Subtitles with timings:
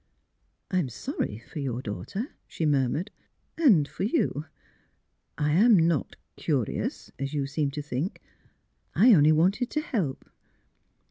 [0.71, 3.11] "I am sorry— for your daughter," she mur mured
[3.63, 4.45] —"and for you.
[5.37, 8.19] I am not— curious, as you seem to think;
[8.95, 10.27] I only wanted to help."